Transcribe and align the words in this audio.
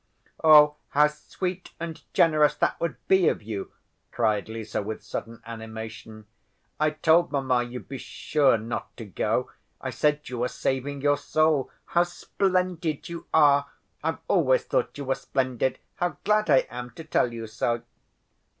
"Oh, 0.43 0.77
how 0.89 1.05
sweet 1.05 1.73
and 1.79 2.01
generous 2.11 2.55
that 2.55 2.79
would 2.81 2.95
be 3.07 3.27
of 3.29 3.43
you!" 3.43 3.71
cried 4.11 4.49
Lise 4.49 4.73
with 4.73 5.03
sudden 5.03 5.43
animation. 5.45 6.25
"I 6.79 6.89
told 6.89 7.31
mamma 7.31 7.61
you'd 7.61 7.87
be 7.87 7.99
sure 7.99 8.57
not 8.57 8.97
to 8.97 9.05
go. 9.05 9.51
I 9.79 9.91
said 9.91 10.27
you 10.27 10.39
were 10.39 10.47
saving 10.47 11.01
your 11.01 11.17
soul. 11.17 11.69
How 11.85 12.01
splendid 12.05 13.09
you 13.09 13.27
are! 13.31 13.67
I've 14.03 14.17
always 14.27 14.63
thought 14.63 14.97
you 14.97 15.05
were 15.05 15.13
splendid. 15.13 15.77
How 15.97 16.17
glad 16.23 16.49
I 16.49 16.65
am 16.71 16.89
to 16.95 17.03
tell 17.03 17.31
you 17.31 17.45
so!" 17.45 17.83